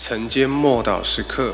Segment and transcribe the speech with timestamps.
[0.00, 1.52] 晨间默祷时刻，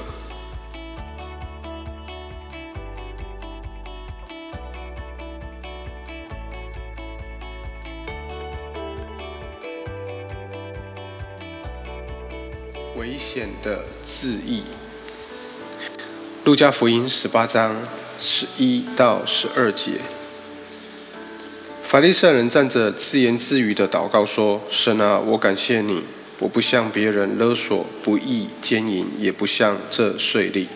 [12.97, 14.63] 危险的字义。
[16.45, 17.75] 路加福音十八章
[18.19, 19.93] 十一到十二节，
[21.83, 26.05] 法利赛人站着自言自语的祷告说：“神啊，我感谢你。”
[26.45, 30.67] 我不向别人勒索、不义奸淫，也不向这税吏。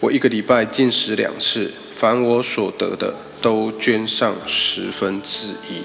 [0.00, 5.84] 我一个礼拜进食两次，凡我所得的都捐上十分之一。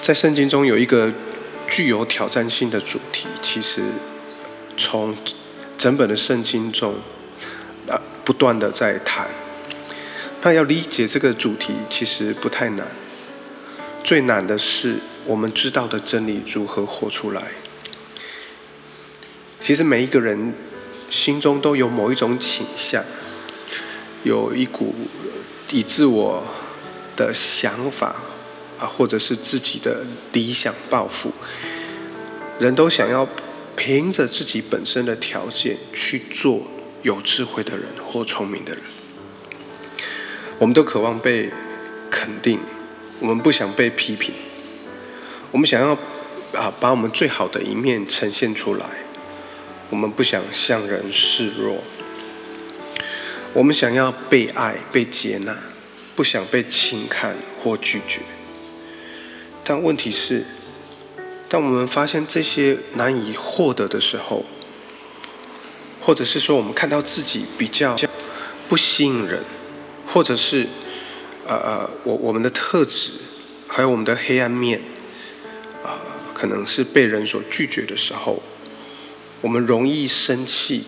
[0.00, 1.12] 在圣经中有一个
[1.68, 3.82] 具有挑战性的主题，其实
[4.76, 5.12] 从
[5.76, 6.94] 整本的圣经中
[7.88, 9.28] 啊不断的在谈。
[10.42, 12.86] 那要理解这个主题其实不太难，
[14.04, 17.42] 最难的是我们知道的真理如何活出来。
[19.70, 20.52] 其实每一个人
[21.08, 23.04] 心中都有某一种倾向，
[24.24, 24.92] 有一股
[25.70, 26.42] 以自我
[27.14, 28.16] 的想法
[28.80, 31.30] 啊，或者是自己的理想抱负，
[32.58, 33.28] 人都想要
[33.76, 36.64] 凭着自己本身的条件去做
[37.02, 38.82] 有智慧的人或聪明的人。
[40.58, 41.48] 我们都渴望被
[42.10, 42.58] 肯定，
[43.20, 44.34] 我们不想被批评，
[45.52, 45.92] 我们想要
[46.58, 48.84] 啊把我们最好的一面呈现出来。
[49.90, 51.82] 我们不想向人示弱，
[53.52, 55.56] 我们想要被爱、被接纳，
[56.14, 58.20] 不想被轻看或拒绝。
[59.64, 60.44] 但问题是，
[61.48, 64.44] 当我们发现这些难以获得的时候，
[66.00, 67.96] 或者是说我们看到自己比较
[68.68, 69.42] 不吸引人，
[70.06, 70.68] 或者是
[71.46, 73.14] 呃呃，我我们的特质
[73.66, 74.80] 还有我们的黑暗面
[75.82, 75.98] 啊，
[76.32, 78.40] 可能是被人所拒绝的时候。
[79.42, 80.84] 我们容易生气、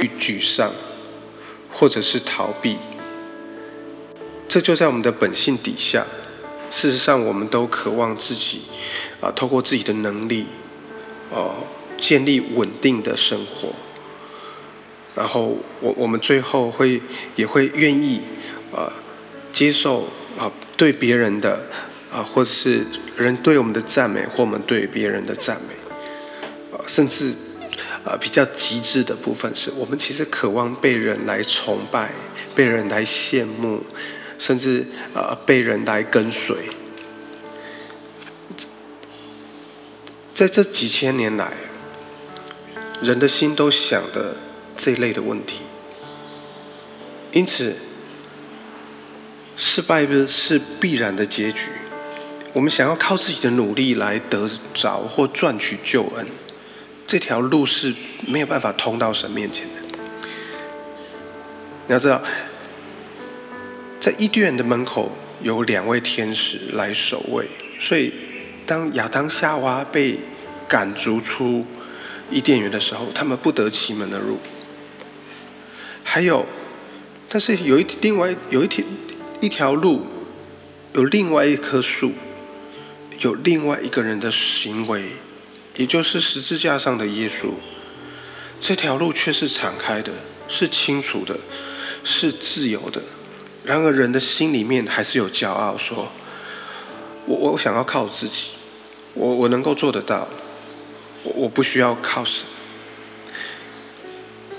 [0.00, 0.72] 与沮丧，
[1.70, 2.78] 或者是逃避，
[4.48, 6.06] 这就在我们的本性底下。
[6.70, 8.62] 事实上，我们都渴望自己
[9.20, 10.46] 啊，透过自己的能力，
[11.30, 11.54] 哦，
[12.00, 13.68] 建立稳定的生活。
[15.14, 17.00] 然后，我我们最后会
[17.36, 18.22] 也会愿意
[18.74, 18.92] 啊，
[19.52, 20.08] 接受
[20.38, 21.60] 啊对别人的
[22.10, 22.84] 啊，或者是
[23.16, 27.34] 人对我们的赞美，或我们对别人的赞美，啊，甚至。
[28.04, 32.10] 呃，比较极致的部分是我们其实渴望被人来崇拜，
[32.54, 33.82] 被人来羡慕，
[34.38, 36.54] 甚至呃被人来跟随。
[40.34, 41.54] 在这几千年来，
[43.00, 44.36] 人的心都想的
[44.76, 45.60] 这一类的问题，
[47.32, 47.74] 因此
[49.56, 51.70] 失败是必然的结局。
[52.52, 56.26] 我们想要靠自己的努力来得着或赚取救恩。
[57.14, 57.94] 这条路是
[58.26, 59.82] 没有办法通到神面前的。
[61.86, 62.20] 你要知道，
[64.00, 67.46] 在伊甸园的门口有两位天使来守卫，
[67.78, 68.12] 所以
[68.66, 70.18] 当亚当夏娃被
[70.66, 71.64] 赶逐出
[72.32, 74.40] 伊甸园的时候，他们不得其门而入。
[76.02, 76.44] 还有，
[77.28, 78.84] 但是有一另外有一条
[79.40, 80.04] 一条路，
[80.94, 82.10] 有另外一棵树，
[83.20, 85.10] 有另外一个人的行为。
[85.76, 87.50] 也就是十字架上的耶稣，
[88.60, 90.12] 这条路却是敞开的，
[90.48, 91.36] 是清楚的，
[92.04, 93.02] 是自由的。
[93.64, 96.12] 然而人的心里面还是有骄傲，说
[97.26, 98.50] ：“我我想要靠自己，
[99.14, 100.28] 我我能够做得到，
[101.24, 102.46] 我我不需要靠神。”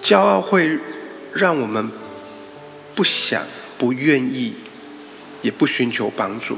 [0.03, 0.77] 骄傲会
[1.33, 1.89] 让我们
[2.93, 4.55] 不想、不愿意，
[5.41, 6.57] 也不寻求帮助。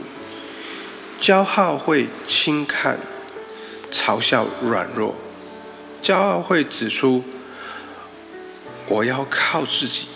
[1.22, 3.00] 骄傲会轻看。
[3.92, 5.16] 嘲笑软弱，
[6.02, 7.24] 骄傲会指出
[8.88, 10.08] 我要靠自己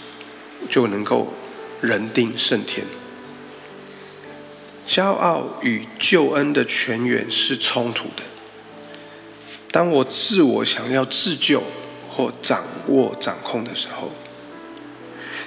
[0.70, 1.34] 就能够
[1.82, 2.86] 人定胜天。
[4.88, 8.24] 骄傲与救恩的泉源是冲突的。
[9.72, 11.64] 当我自我想要自救
[12.10, 14.12] 或掌握掌控的时候，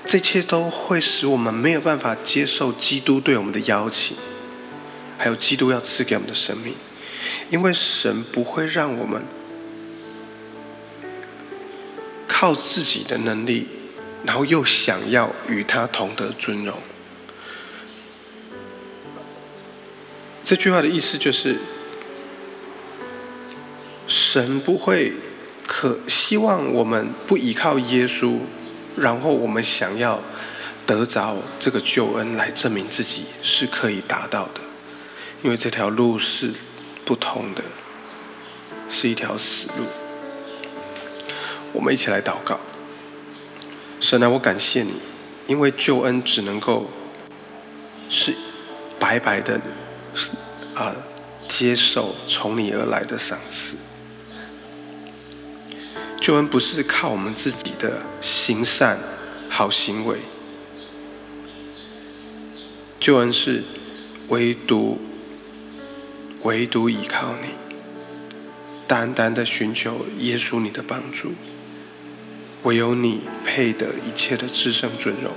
[0.07, 4.17] 这些都会使我们没有办法接受基督对我们的邀请，
[5.19, 6.75] 还有基督要赐给我们的生命。
[7.51, 9.23] 因为神不会让我们
[12.27, 13.69] 靠自己的能力，
[14.25, 16.77] 然后又想要与他同得尊荣。
[20.43, 21.59] 这句话的意思就是，
[24.09, 25.13] 神不会
[25.67, 28.39] 可希望我们不依靠耶稣，
[28.97, 30.21] 然后我们想要
[30.87, 34.61] 得着这个救恩来证明自己是可以达到的，
[35.43, 36.53] 因为这条路是。
[37.05, 37.63] 不通的，
[38.89, 39.85] 是一条死路。
[41.73, 42.59] 我们一起来祷告。
[44.01, 44.95] 神啊，我感谢你，
[45.47, 46.91] 因为救恩只能够
[48.09, 48.35] 是
[48.99, 49.61] 白白的
[50.75, 50.95] 啊
[51.49, 53.77] 接受从你而来的赏赐。
[56.21, 58.99] 救恩不是靠我们自己的行善
[59.49, 60.19] 好行为，
[62.99, 63.63] 救恩是
[64.29, 64.99] 唯独
[66.45, 67.49] 唯独依靠你，
[68.87, 71.33] 单单的寻求耶稣你的帮助，
[72.63, 75.33] 唯有你配得一切的至圣尊荣。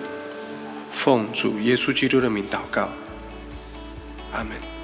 [0.91, 2.89] 奉主耶稣基督的名祷告，
[4.31, 4.76] 阿门。